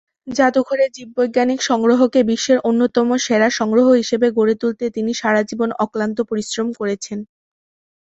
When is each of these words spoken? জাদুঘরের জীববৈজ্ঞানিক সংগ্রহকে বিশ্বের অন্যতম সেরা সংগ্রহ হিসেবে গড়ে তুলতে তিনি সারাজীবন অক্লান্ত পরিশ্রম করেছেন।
জাদুঘরের 0.31 0.89
জীববৈজ্ঞানিক 0.93 1.59
সংগ্রহকে 1.69 2.19
বিশ্বের 2.29 2.59
অন্যতম 2.69 3.09
সেরা 3.25 3.49
সংগ্রহ 3.59 3.87
হিসেবে 4.01 4.27
গড়ে 4.37 4.55
তুলতে 4.61 4.85
তিনি 4.95 5.11
সারাজীবন 5.13 5.69
অক্লান্ত 5.83 6.17
পরিশ্রম 6.29 6.67
করেছেন। 6.79 7.19